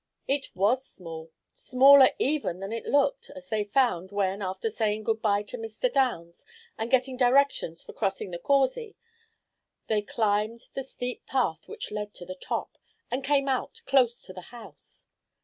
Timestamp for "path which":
11.27-11.91